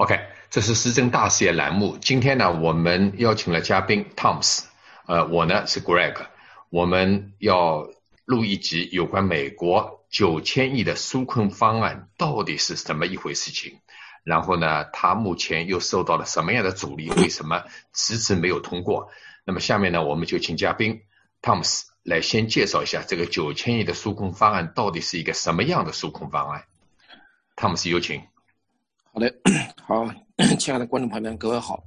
[0.00, 0.18] OK，
[0.48, 1.98] 这是时政大视野栏目。
[2.00, 4.64] 今天呢，我们邀请了嘉宾 Thomas，
[5.04, 6.16] 呃，我呢是 Greg，
[6.70, 7.86] 我们要
[8.24, 13.80] 录一集有关美国九千亿的纾困方案到底是什么一回事情。
[14.24, 17.10] 然后呢，他目前又受到了什么样的阻力？
[17.10, 19.10] 为什么迟迟没有通过？
[19.44, 21.02] 那么下面呢，我们就请嘉宾
[21.42, 26.64] Thomas 来先介绍一下这个九千亿的纾困方案到底是一个什么样的纾困方案。
[27.54, 28.22] Thomas 有请。
[29.12, 29.34] 好的，
[29.82, 30.08] 好，
[30.56, 31.82] 亲爱的观众朋友们，各位好。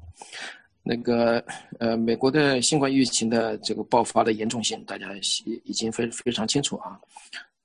[0.83, 1.41] 那个
[1.79, 5.09] 呃，美国的新冠疫情的这个爆发的严重性，大家
[5.63, 6.99] 已经非非常清楚啊。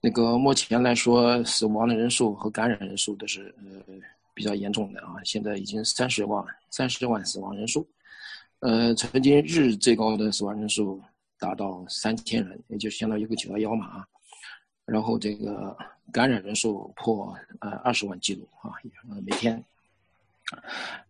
[0.00, 3.94] 那个目前来说，死亡的人数和感染人数都是呃
[4.32, 5.16] 比较严重的啊。
[5.24, 7.84] 现在已经三十万三十万死亡人数，
[8.60, 11.02] 呃，曾经日最高的死亡人数
[11.40, 14.06] 达到三千人，也就相当于一个九幺幺嘛啊。
[14.88, 15.77] 然后这个
[16.10, 18.73] 感染人数破呃二十万记录啊，
[19.23, 19.62] 每天。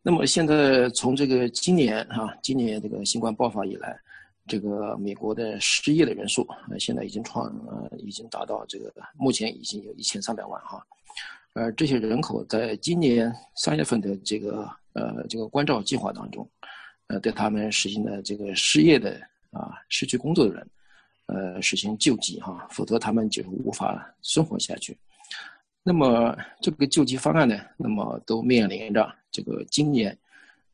[0.02, 3.96] 那么现在从这个今年啊，今年这个新冠爆发以来，
[4.48, 10.84] 这个美国的失业的人数呃现在已经创呃已经达到这个目前已经有一千三百万哈，
[11.52, 16.44] 而这些人口在今年三月份的这个呃这个关照计划当中，
[17.06, 19.20] 呃对他们实行的这个失业的
[19.52, 20.68] 啊失去工作的人。
[21.28, 24.96] 呃，实行救济哈，否则他们就无法生活下去。
[25.82, 30.16] 那么这个救济方案呢，那么都面临着这个今年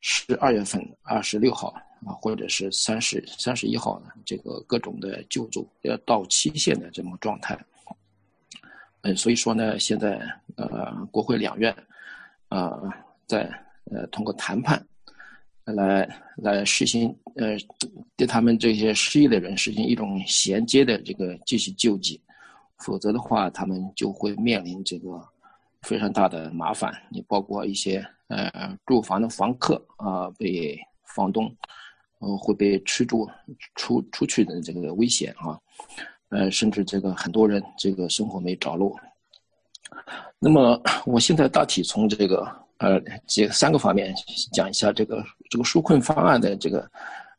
[0.00, 1.74] 十二月份二十六号
[2.06, 7.58] 啊，或者是三十三十一号呢，这个各种的救助要到期限的这么状态。
[9.02, 10.20] 嗯，所以说呢，现在
[10.56, 11.74] 呃，国会两院
[12.48, 12.80] 啊，
[13.26, 13.50] 在
[13.90, 14.84] 呃通过谈判。
[15.64, 17.56] 来来实行，呃，
[18.16, 22.20] 对他们这些失业的人实行一种衔接的这个继续救济，
[22.78, 25.18] 否则的话，他们就会面临这个
[25.80, 26.94] 非常大的麻烦。
[27.08, 31.50] 你包括一些呃住房的房客啊，被房东
[32.18, 33.26] 呃会被驱逐
[33.74, 35.58] 出出去的这个危险啊，
[36.28, 38.94] 呃，甚至这个很多人这个生活没着落。
[40.38, 42.64] 那么，我现在大体从这个。
[42.78, 44.12] 呃，几三个方面
[44.52, 46.90] 讲一下这个这个纾困方案的这个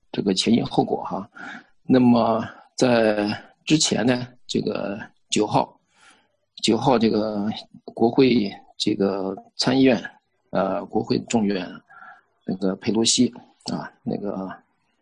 [0.10, 1.30] 这个前因后果哈。
[1.84, 2.42] 那么
[2.74, 3.28] 在
[3.66, 4.98] 之前呢，这个
[5.30, 5.78] 九号
[6.64, 7.46] 九号这个
[7.84, 10.02] 国会这个参议院
[10.52, 11.70] 呃国会众议院
[12.46, 13.28] 那个佩洛西
[13.66, 14.50] 啊那个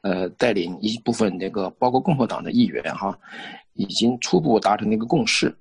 [0.01, 3.15] 呃带领一部分那个包括共和党的议员哈，
[3.73, 5.55] 已经初步达成了一个共识。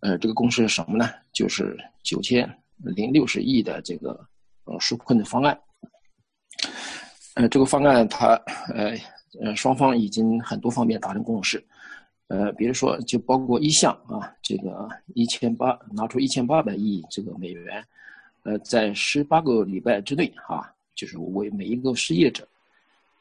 [0.00, 1.08] 呃，这个共识是什么呢？
[1.32, 2.52] 就是九千。
[2.78, 4.18] 零六十亿的这个
[4.64, 5.56] 呃纾困的方案，
[7.34, 8.34] 呃，这个方案它
[8.74, 8.96] 呃
[9.40, 11.64] 呃双方已经很多方面达成共识，
[12.28, 17.84] 呃，比如说就包括一项啊，这个一千八拿出一千八百亿这个美元，
[18.42, 22.46] 呃，在十八个礼拜之内哈，就是为每一个失业者，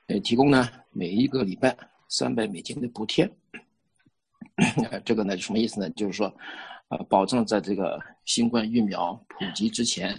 [0.07, 1.75] 呃，提供呢每一个礼拜
[2.09, 3.29] 三百美金的补贴，
[5.05, 5.89] 这个呢什么意思呢？
[5.91, 6.33] 就是说。
[6.89, 10.17] 啊，保证在这个新冠疫苗普及之前，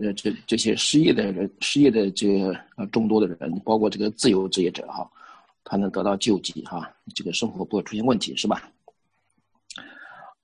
[0.00, 5.10] 呃，这这些失业的人、失业的这个呃众多的人，包括这个自由职业者哈，
[5.64, 8.70] 他能得到救济哈，这个生活不会出现问题是吧？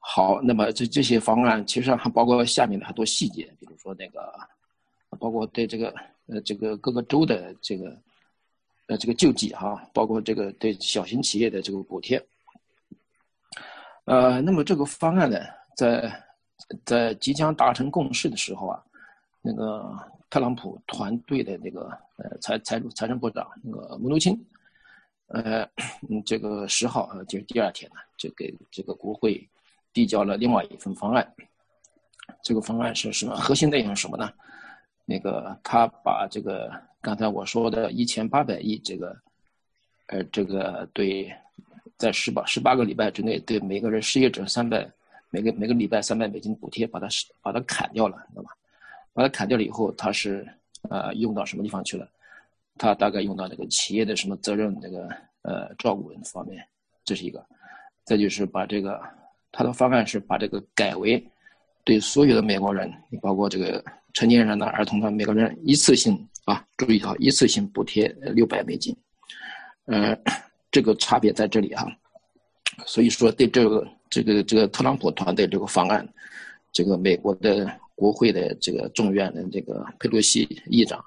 [0.00, 4.32] 好，那么这这些方案其实还包括下面的很多细节，比如说那个，
[5.18, 5.94] 包括对这个
[6.26, 7.94] 呃这个各个州的这个
[8.86, 12.22] 呃这个救济哈，包括这个对小型企业的这个补贴。
[14.04, 15.38] 呃，那么这个方案呢，
[15.76, 16.24] 在
[16.86, 18.82] 在即将达成共识的时候啊，
[19.48, 19.96] 那个
[20.28, 24.38] 特朗普团队的那个呃财财财政部长那个穆努钦，
[25.28, 25.66] 呃，
[26.26, 29.48] 这个十号呃就是第二天呢，就给这个国会
[29.92, 31.26] 递交了另外一份方案。
[32.42, 33.34] 这个方案是什么？
[33.36, 34.30] 核心内容是什么呢？
[35.06, 36.70] 那个他把这个
[37.00, 39.16] 刚才我说的一千八百亿这个，
[40.08, 41.32] 呃，这个对。
[41.96, 44.88] 在十八十八个礼拜之内，对每个人失业者三百，
[45.30, 47.08] 每个每个礼拜三百美金补贴，把它
[47.42, 48.50] 把它砍掉了，知道吧？
[49.18, 50.46] 把它砍掉了以后，它是
[50.88, 52.08] 呃用到什么地方去了？
[52.76, 55.08] 它大概用到这个企业的什么责任这个
[55.42, 56.64] 呃照顾方面，
[57.04, 57.44] 这是一个。
[58.04, 59.00] 再就是把这个
[59.50, 61.20] 他的方案是把这个改为
[61.82, 62.88] 对所有的美国人，
[63.20, 63.84] 包括这个
[64.14, 68.96] 成年人的儿童的每个人一次性啊，注意啊，一次性补贴六百美金，
[69.86, 70.16] 呃。
[70.70, 71.90] 这个差别在这里哈，
[72.84, 76.06] 所以说对这个这个这个特朗普团队这个方案，
[76.72, 77.66] 这个美国的
[77.98, 81.04] 国会的这个众院的这个佩洛西议长，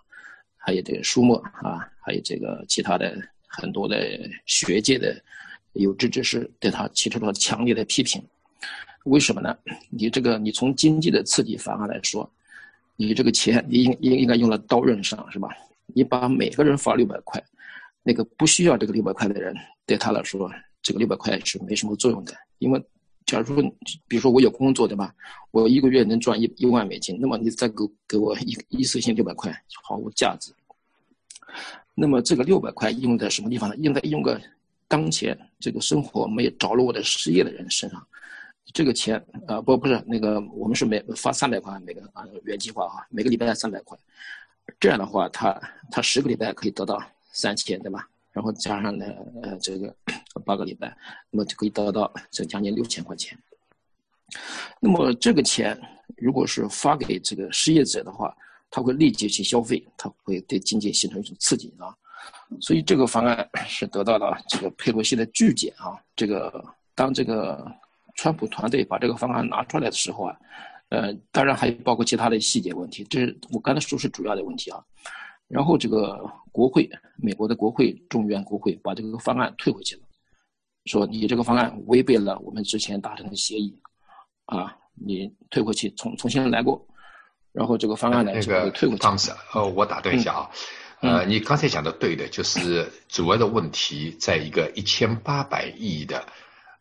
[0.57, 3.17] 还有这个舒默啊，还有这个其他的
[3.47, 5.15] 很多的学界的
[5.71, 8.21] 有志之士对他提出了强烈的批评。
[9.05, 9.57] 为什么呢？
[9.89, 12.29] 你这个你从经济的刺激方案来说，
[12.97, 15.47] 你这个钱你应应应该用到刀刃上，是吧？
[15.95, 17.41] 你把每个人发六百块，
[18.03, 19.55] 那个不需要这个六百块的人，
[19.85, 20.51] 对他来说，
[20.81, 22.33] 这个六百块是没什么作用的。
[22.59, 22.83] 因为，
[23.31, 23.63] 假如说，
[24.09, 25.15] 比如说我有工作，对吧？
[25.51, 27.75] 我一个月能赚一一万美金，那么你再给
[28.05, 29.49] 给我一一次性六百块，
[29.83, 30.51] 毫无价值。
[31.95, 33.75] 那么这个六百块用在什么地方呢？
[33.77, 34.37] 应该用个
[34.85, 38.05] 当前这个生活没有着落的失业的人身上。
[38.73, 39.15] 这个钱
[39.47, 43.97] 啊，不不是那个，我们是每发三百块每个啊原计划啊，每个礼拜三百块。
[44.77, 45.57] 这样的话，他
[45.89, 47.01] 他十个礼拜可以得到
[47.31, 48.09] 三千，对吧？
[48.31, 49.05] 然后加上呢，
[49.43, 49.93] 呃，这个
[50.45, 50.95] 八个礼拜，
[51.29, 53.37] 那么就可以得到这将近六千块钱。
[54.79, 55.79] 那么这个钱
[56.17, 58.35] 如果是发给这个失业者的话，
[58.69, 61.93] 他会立即去消费，他会对经济形成一种刺激啊。
[62.59, 65.99] 所以这个方案 是得到了这个佩洛西的拒检啊。
[66.15, 66.63] 这个
[66.95, 67.69] 当这个
[68.15, 70.37] 川普团队把这个方案拿出来的时候啊。
[70.89, 74.83] 呃，当然还有包括其他的细节问题，这是我刚才说是主要的问题啊。
[75.51, 76.17] 然后这个
[76.51, 80.01] 国会，美国的国会众议院国会把这个方案退回去了，
[80.85, 83.77] 说你这个方案违背了我们之前达成的协议，
[84.45, 86.83] 啊，你退回去重重新来过。
[87.51, 89.01] 然后这个方案呢这个退回去。
[89.01, 90.49] 当时，呃，我打断一下啊，
[91.01, 96.25] 呃，你刚才讲的对的，就是主要的问题在一个一千八百亿的。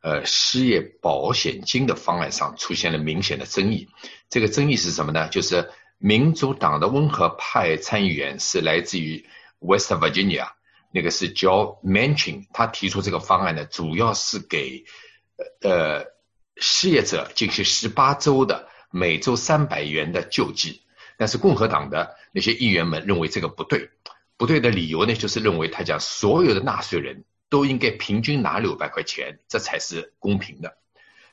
[0.02, 3.86] 呃，失业保险金的方案上出现了明显的争议。
[4.30, 5.28] 这个争议是什么呢？
[5.28, 5.68] 就是
[6.00, 9.24] 民主党的温和派参议员是来自于
[9.60, 10.48] West Virginia，
[10.90, 14.84] 那个是 Joe Manchin，他提出这个方案呢，主要是给
[15.60, 16.06] 呃
[16.56, 20.82] 失业者进行十八周的每周三百元的救济。
[21.16, 23.90] 但是共和党的那些议员们认为这个不对，
[24.36, 27.24] 不对的理由呢，就是认为他讲所有的纳税人。
[27.50, 30.78] 都应该平均拿六百块钱，这才是公平的。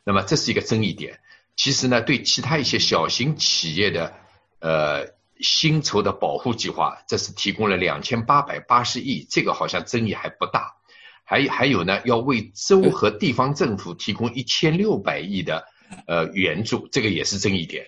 [0.04, 1.20] 那么这是一个争议点。
[1.56, 4.16] 其实呢，对其他一些小型企业的
[4.60, 5.06] 呃
[5.40, 10.76] 薪酬的保护计划，这是提供了两千八百八十亿，这个好像争议还不大。
[11.24, 15.66] 还还有呢，要为州和地方政府提供一千六百亿的
[16.08, 17.86] 呃援助，这个也是争议点。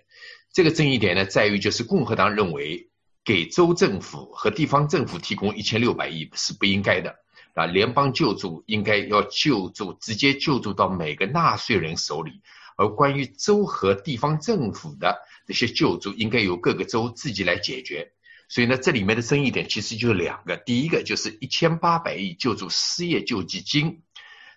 [0.51, 2.89] 这个争议点呢，在于就是共和党认为
[3.23, 7.15] 给州政府和地方政府提供一千六百亿是不应该的。
[7.55, 12.41] 啊，联邦救助应该要救助，直接救助到每个纳税人手里，
[12.77, 18.11] 而关于州和地方政府的这些救助，应该由各个州自己来解决。
[18.49, 24.03] 所以呢，这里面的争议点其实就两个，第一个就是一千八百亿救助失业救济金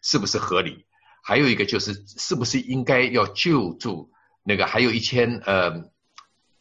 [0.02, 0.84] 是不是合理，
[1.22, 4.12] 还有一个就是是不是应该要救助
[4.44, 5.90] 那个还有一千呃，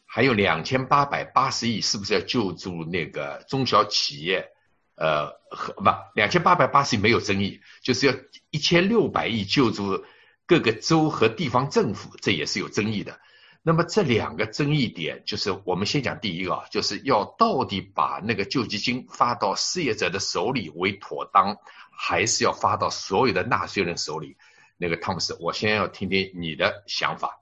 [0.06, 4.48] 还有两千八百八十亿是不是要救助那个中小企业？
[4.94, 8.14] 呃，和不两千八百八十亿没有争议，就是要
[8.50, 10.02] 一千六百亿救助
[10.46, 13.20] 各个州和地方政府，这也是有争议的。
[13.62, 21.56] 那么这两个争议点，就是我们先讲第一个啊，就是要到底把那个救济金发到失业者的手里为妥当，
[21.90, 24.36] 还是要发到所有的纳税人手里？
[24.76, 27.38] 那个汤姆斯，我先要听听你的想法。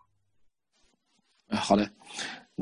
[1.48, 1.90] 好的。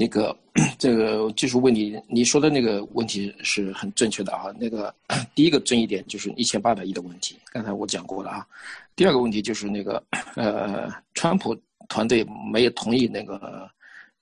[0.01, 0.39] 那个，
[0.79, 4.45] 这个技术问题，你说的那个问题是很正确的啊。
[4.57, 4.95] 那个
[5.35, 8.47] 第一个争议点就是一千八百亿的问题，刚才我讲过了啊。
[8.95, 10.01] 第二个问题就是那个，
[10.37, 11.53] 呃，川普
[11.89, 13.69] 团队没有同意那个，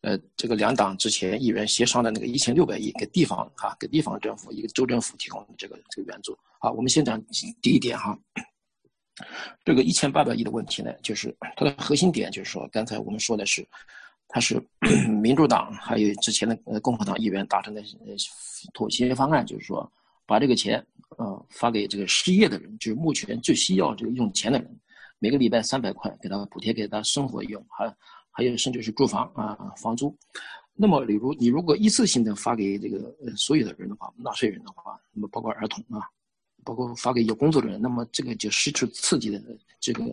[0.01, 6.37] 呃，这个两党之前议员协商的那个一千六百亿给地方啊，给地方政府一个州政府提供的这个这个援助。
[6.61, 7.21] 好，我们先讲
[7.61, 8.19] 第一点哈。
[9.65, 13.67] 这个一千八百亿的问题呢，就是它的核心点就是说，刚才我们说的是。
[14.29, 14.61] 它是
[15.23, 18.13] 民主党还有之前的共和党议员达成的呃
[18.75, 19.89] 妥协方案，就是说
[20.27, 20.85] 把这个钱
[21.17, 24.81] 呃发给这个失业的人，就是目前最需要这个用钱的人，
[25.19, 27.97] 每个礼拜三百块给他补贴给他生活用，还
[28.31, 30.15] 还有甚至是住房啊房租。
[30.75, 36.07] 那么，例如你如果一次性的发给这个所有的人的话，纳税人的话，那么包括儿童啊，
[36.65, 39.43] 包括发给有工作的人，那么这个就失去刺激的
[39.81, 40.05] 这个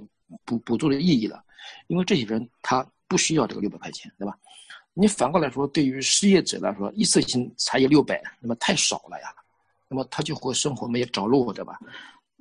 [0.45, 1.43] 补补助的意义了，
[1.87, 2.85] 因为这些人他。
[3.05, 4.35] 不需要这个六百块钱，对吧？
[4.95, 9.27] 你反过来说，对于失业者来说，一次性才有六百，那么太少了呀。
[9.87, 11.79] 那么他就会生活没有着落，对吧？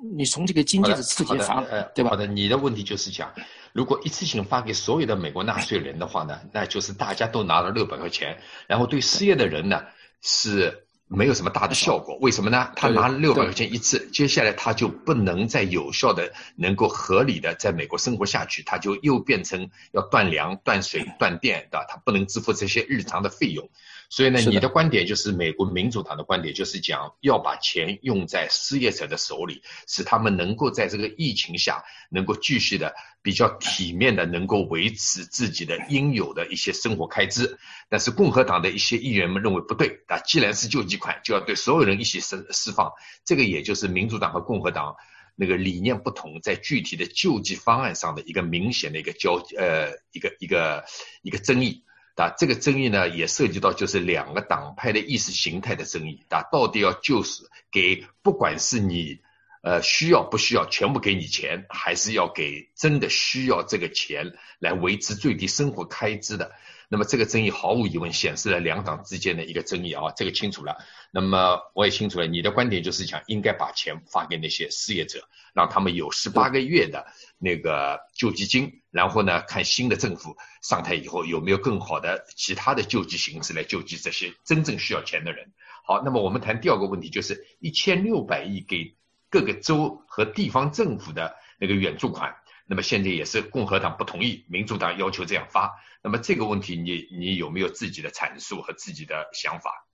[0.03, 1.63] 你从这个经济的刺激发，
[1.95, 2.11] 对吧？
[2.11, 3.33] 好的，你的问题就是讲，
[3.73, 9.83] 如果一次性发给所有的美国纳税人的话呢，那就是大家都拿了六百块钱，然后对失业的人呢
[10.21, 12.17] 是没有什么大的效果。
[12.21, 12.71] 为什么呢？
[12.75, 21.87] 他拿了六百块钱一次，接下来他就不能再有效的、能够合理的在美国生活下去，他就又变成要断粮、断水、断电，对吧？
[21.89, 23.69] 他不能支付这些日常的费用。
[24.13, 37.59] 所以呢，你的观点就是美国民主党的观点，就是讲要把钱用在失业者的手里，使他们能够在这个疫情下能够继续的比较体面的能够维持自己的应有的一些生活开支。
[37.89, 42.93] 但是共和党的一些议员们认为不对，啊，既然是救济款，就要对所有人一起释释放。
[43.25, 44.95] 这个也就是民主党和共和党
[45.37, 50.85] 那个理念不同，在具体的救济方案上的一个明显的一个交呃一个一个
[51.23, 51.83] 一个争议。
[52.17, 56.25] 啊，这个争议呢，也涉及到就是两个党派的意识形态的争议。
[56.29, 59.19] 啊，到底要就是给，不管是你，
[59.63, 66.53] 呃，需要不需要全部给你钱，还是要给真的需要这个钱来维持最低生活开支的。
[66.89, 70.77] 那么这个争议毫无疑问显示了两党之间的一个争议啊，这个清楚了。
[71.11, 77.07] 那么我也清楚了，你的观点就是讲应该把钱发给那些失业者，让他们有十八个月的
[77.45, 85.53] 那个救济金，然后呢，看新的政府上台以后有没有更好的其他的救济形式来救济这些真正需要钱的人。
[85.85, 88.95] 好，那么我们谈第二个问题，就是一千六百亿给
[89.29, 92.37] 各个州和地方政府的那个援助款。
[92.65, 95.73] 那么现在也是共和党不同意，民主党要求这样发。
[96.01, 99.89] 那么这个问题，你你有没有自己的阐述和自己的想法？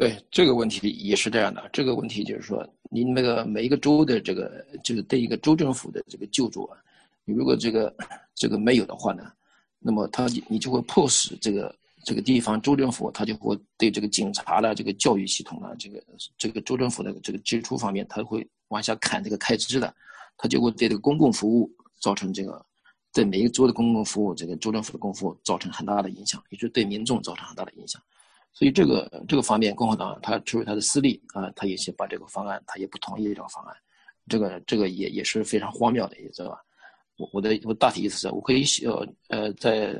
[0.00, 1.68] 对这个问题也是这样的。
[1.74, 6.78] 这个问题就是说，你那个每一个州的这个就是对一个州政府的这个救助啊，
[7.26, 7.94] 你如果这个
[8.34, 9.30] 这个没有的话呢，
[9.78, 16.02] 那么他你就会迫使这个这个地方州政府，他就会对这个警察的这个教育系统啊，这个
[16.38, 19.94] 这个州政府的这个支出方面，他会往下砍这个开支的。
[20.42, 22.64] 它就会对这个公共服务造成这个，
[23.12, 28.00] 对每一个州的公共服务，这个州政府的公共服务造成很大的影响，也就对民众造成很大的影响。
[28.52, 33.74] 所以这个这个方面，共和党他出于他的私利啊，他也是把这个方案，他也不同意这个方案。
[34.28, 36.58] 这个这个也也是非常荒谬的，你知道吧？
[37.16, 39.94] 我我的我大体意思是，我可以呃呃再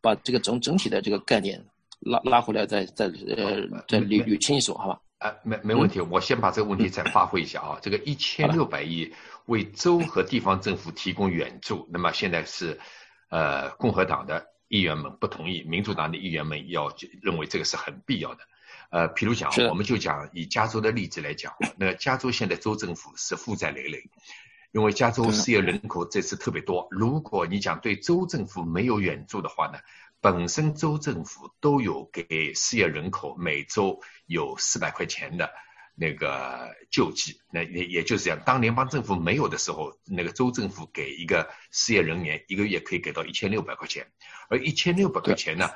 [0.00, 1.62] 把这个整整体的这个概念
[2.00, 5.00] 拉拉回来，再再呃再捋捋清一说，好吧？
[5.18, 7.78] 啊，没没问题，我先把这个问题再发挥一下啊。
[7.80, 9.10] 这个一千六百亿
[9.46, 12.78] 为州和地方政府提供援助，那么现在是，
[13.30, 16.92] 呃，共和党的议员们不同意，民主党的议员们要
[17.22, 18.40] 认为这个是很必要的。
[18.90, 24.02] 呃，譬如讲，我们就讲以加州的例子来讲，那加州现在州政府是负债累累，
[24.72, 26.86] 因为加州失业人口这次特别多。
[26.90, 29.78] 如果你讲对州政府没有援助的话呢？
[30.18, 35.48] 本身州政府都有给失业人口每周有四百块钱的
[35.98, 44.06] 那个救济，那也也就是这样，当联邦政府没有的时候，那个州政府给一个失业人员一个月可以给到一千六百块钱，
[44.50, 45.70] 而一千六百块钱呢，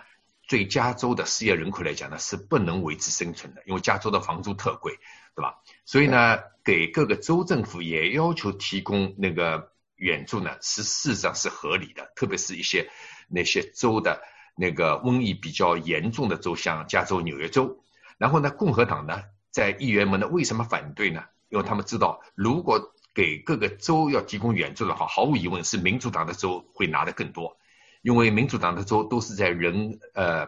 [0.46, 0.66] 对。
[0.66, 4.98] 加州的失业人口来讲呢是不能维持生存的，因为加州的房租特贵，
[5.34, 5.54] 对吧？
[5.86, 12.90] 所以呢，给各个州政府也要求提供那个援助呢，是事实上是合理的，特别是一些
[13.28, 14.22] 那些州的。
[14.56, 17.82] 那个瘟疫比较严重的州，像加州、纽约州，
[18.18, 21.24] 然后呢，共和党呢，在议员们呢，为什么反对呢？
[21.48, 27.56] 因为他们知道，如果给各个州要提供援助的话，毫无疑问是民主党的州会拿的更多，
[28.02, 30.46] 因为民主党的州都是在人呃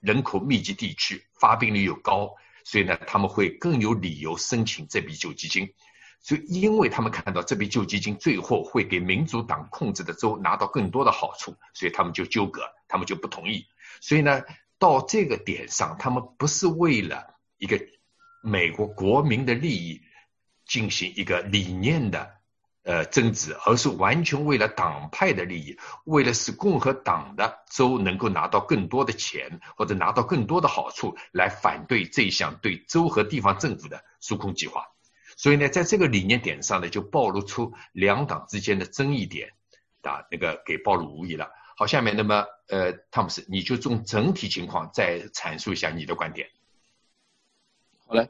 [0.00, 5.72] 人口密集地区，发病率又高，所以呢，他们会更有理由申请这笔救济金。
[6.22, 13.64] 所以，因为他们看到这笔救济金最后会给民主党控制的州拿到更多的好处，所以他们就纠葛，他们就不同意。
[14.00, 14.42] 所以呢，
[14.78, 17.80] 到这个点上，他们不是为了一个
[18.42, 20.00] 美国国民的利益
[20.66, 22.30] 进行一个理念的
[22.82, 34.84] 呃争执，而是完全为了党派的利益，为了使共和党的州能够拿到更多的钱或者拿到更多的好处，来反对这项对州和地方政府的纾控计划。
[35.36, 39.50] 所以呢，在这个理念点上呢，就暴露出两党之间的争议点，
[40.02, 41.50] 啊，那个给暴露无遗了。
[41.76, 46.46] 好，下面那么，呃，汤姆斯，你就从整体情况再阐述一下你的观点。
[48.10, 48.28] 好嘞，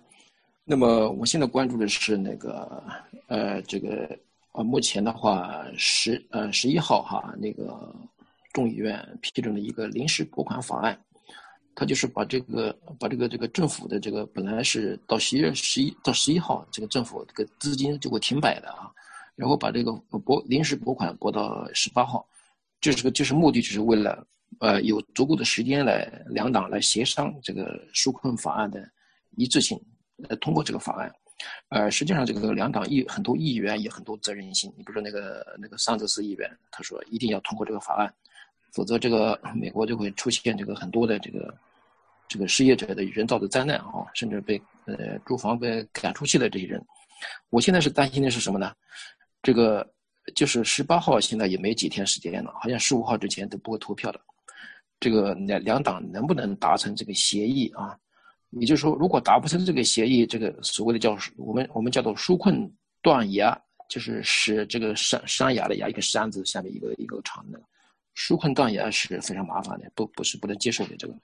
[0.62, 2.84] 那么我现在关注的是那个，
[3.28, 4.14] 呃，这个
[4.52, 7.90] 啊，目前的话，十呃十一号哈，那个
[8.52, 11.00] 众议院批准了一个临时拨款法案。
[11.74, 18.92] 他就是把这个把这个这个政府的这个本来是到十一月十一到十一号，这个政府这个资金就会停摆的啊，
[19.34, 19.90] 然后把这个
[20.26, 22.28] 拨临时拨款拨到十八号，
[22.82, 24.26] 这是个就是目的就是为了
[24.58, 28.86] 呃有足够的时间来两党来协商这个纾困法案的
[29.36, 29.80] 一致性，
[30.16, 31.12] 来通过这个法案。
[31.70, 38.12] 呃，实际上这个两党议很多议员也很多责任心，你比如说那个那个桑德斯议员，他说一定要通过这个法案。
[38.72, 41.52] 否则，这个美国就会出现这个很多的这个
[42.28, 46.80] 这个失业者的人造的灾难啊，甚至被呃住房被赶出去的这些人。
[47.48, 48.72] 我现在是担心的是什么呢？
[49.42, 49.84] 这个
[50.36, 54.20] 就是十八号现在也没几天时间了，好像十五号之前都不会投票的。
[55.00, 57.98] 这个两两党能不能达成这个协议啊？
[58.50, 63.56] 也就是说，如果达不成这个协议，这个所谓的叫我们我们叫做纾困断崖，
[63.88, 67.60] 就是使这个山山崖的崖一个山字下面一个一个长的
[68.16, 71.14] 纾困断崖是非常麻烦的，不不是不能接受的这个。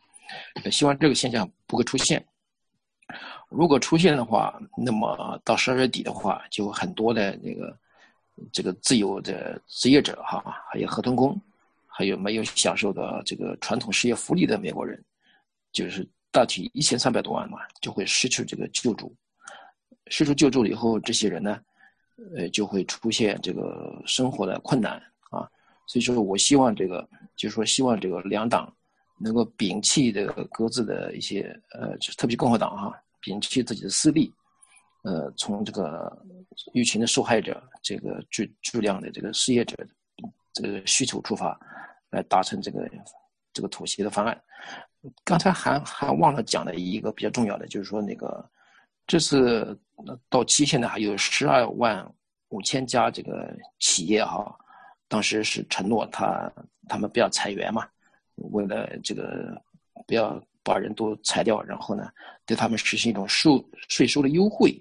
[0.70, 2.24] 希望这个现象不会出现。
[3.48, 7.78] 如果出现的话，那么到十二月底的话，就很多的那个
[8.52, 10.42] 这个自由的职业者哈，
[10.72, 11.40] 还有合同工，
[11.86, 15.00] 还有没有享受的这个传统失业福利的美国人，
[15.70, 19.14] 就是大体一千三百多万嘛，就会失去这个救助。
[20.08, 21.58] 失去救助了以后，这些人呢，
[22.36, 24.96] 呃，就会出现这个生活的困难
[25.30, 25.48] 啊。
[25.86, 28.70] 所以说我希望这个，就是说希望这个两党。
[29.18, 34.30] 能够摒弃这个各自的一些呃，就特别共和党哈，摒弃自己的私利，
[35.04, 36.14] 呃，从这个
[36.74, 39.74] 疫情的受害者这个巨巨量的这个失业者
[40.52, 41.58] 这个需求出发，
[42.10, 42.86] 来达成这个
[43.56, 44.38] 这个妥协的方案。
[45.24, 48.46] 刚才还还忘了讲的一个比较重要的，就是说那个
[49.06, 49.78] 这次
[50.28, 52.06] 到期现在还有十二万
[52.50, 54.54] 五千家这个企业哈，
[55.08, 56.52] 当时是承诺他
[56.86, 57.88] 他们不要裁员嘛。
[58.52, 59.58] 为了这个，
[60.06, 62.10] 不要把人都裁掉，然后呢，
[62.44, 64.78] 对他们实行一种税税收的优惠，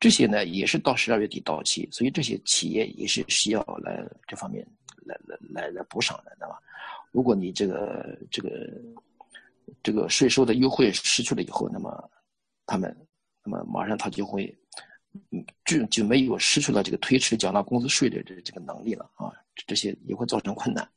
[0.00, 4.66] 这些呢也是到十二月底到期，所以这些企业也是需要来这方面
[5.04, 6.58] 来来来来补偿的，对吧？
[7.10, 8.50] 如果你这个这个
[9.82, 12.10] 这个税收的优惠失去了以后，那么
[12.66, 12.96] 他们
[13.44, 14.56] 那么马上他就会
[15.64, 19.32] 就就没有失去了这个推迟缴纳工资税的这这个能力了啊，
[19.66, 20.88] 这些也会造成困难。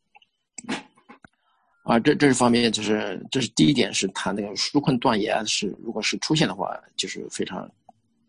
[1.84, 7.70] 啊，这这是方面，就是这是第一点，是谈那个纾困断言是，如果是出现的话，就是非常，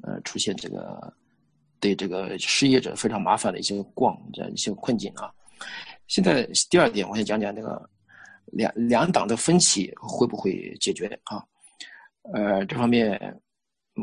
[0.03, 1.15] 呃，出现这个
[1.79, 5.33] 对这个失业者非常麻烦的一些逛这样一些困境啊。
[6.07, 7.91] 现在第二点，我想讲讲那个
[8.53, 11.43] 两两党的分歧会不会解决啊？
[12.33, 13.41] 呃，这方面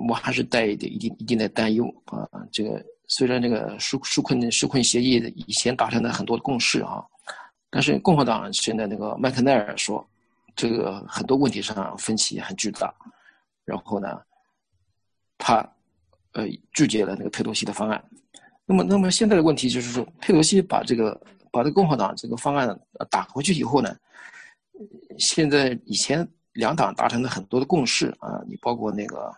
[0.08, 2.28] 我还是带一点一定一定的担忧啊。
[2.52, 5.16] 这个虽然这个纾纾困纾困协议
[5.48, 7.04] 以前达成了很多共识啊。
[7.74, 10.06] 但是共和党现在那个麦克奈尔说，
[10.58, 12.94] 这个很多问题上分歧很巨大，
[13.64, 14.22] 然后呢，
[15.38, 15.66] 他
[16.34, 18.04] 呃拒绝了那个佩洛西的方案。
[18.66, 21.18] 那么，那么现在的问题就是说，佩洛西把这个
[21.52, 23.96] 把这共和党这个方案打回去以后呢，
[25.18, 29.32] 现在以前两党达成的很多的共识啊，你包括那个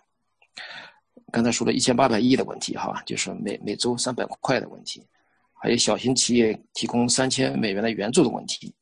[1.32, 5.04] 刚才说的一千八百亿的问题哈，就是每每周三百块的问题。
[5.52, 8.74] 还有小型企业提供三千美元的援助的问题，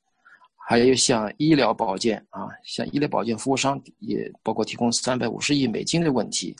[0.66, 6.57] 还有像医疗保健啊，像医疗保健服务商也包括提供三百五十亿美金的问题，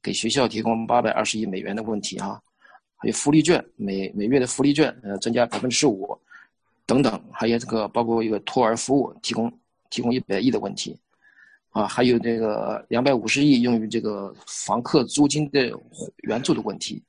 [0.00, 2.40] 给学校提供八百二十亿美元的问题哈，
[3.00, 6.16] 还有福利券每每月的福利券呃增加百分之十五
[6.86, 9.52] 等等，还有这个包括一个托儿服务提供
[9.90, 10.96] 提供一百亿的问题。
[11.72, 15.72] 啊，还有这个两百五十亿用于这个房客租金的
[16.24, 17.00] 援助的问题，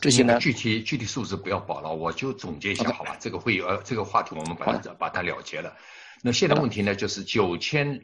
[0.00, 3.16] 这些呢，具体具体数字不要报了，我就总结一下，好吧？
[3.18, 5.74] 这个会呃，这个话题我们把它把它了结了。
[6.22, 8.00] 那现在问题呢，就是九千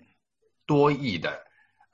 [0.66, 1.40] 多亿的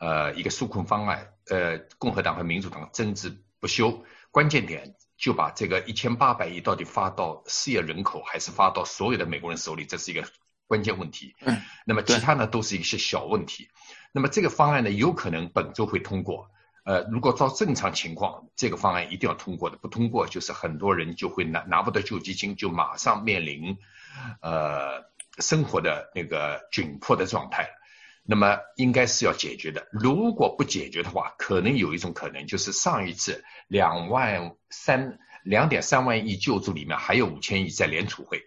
[0.01, 10.25] 呃一个纾困方案，呃，共和党和民主党争执不休，关键点就把这个一千八百亿到底发到失业人口，还是发到所有的美国人手里，这是一个
[10.69, 11.35] 关键问题。
[11.41, 13.69] 嗯，那么其他呢，都是一些小问题。
[14.13, 16.49] 那么这个方案呢，有可能本周会通过。
[16.85, 23.77] 呃，如果照正常情况，这个方案一定要通过的，不通过就是很多人就会拿拿不到救济金，就马上面临，
[24.41, 25.05] 呃，
[25.39, 27.69] 生活的那个窘迫的状态。
[28.31, 29.89] 那么应该是要解决的。
[29.91, 38.43] 如果不解决的话，可能有一种可能就是上一次两万三两点三万亿救助里面还有五千亿在联储会，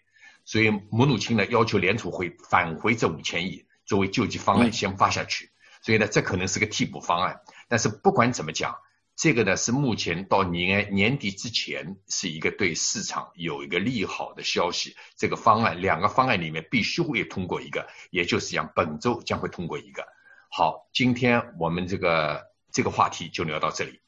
[0.46, 3.66] 所以姆努钦呢要求联储会返回这五千亿。
[3.84, 5.50] 作为救济方案先发下去，
[5.82, 7.42] 所以呢，这可能是个替补方案。
[7.68, 8.76] 但是不管怎么讲，
[9.22, 14.96] 这个呢是目前到年年底之前是一个对市场有一个利好的消息。
[15.16, 20.04] 这个方案两个方案里面必须会通过一个，也就是讲本周将会通过一个。
[20.50, 24.02] 好，今天我们这个这个话题就聊到这里。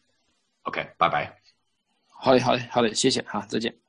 [0.63, 1.37] OK，拜拜。
[2.07, 3.82] 好嘞，好嘞，好嘞，谢谢哈，再见。